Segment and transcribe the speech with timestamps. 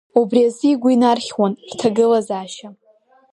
[0.19, 2.69] Убри азы игәы инархьуан рҭагылазаашьа.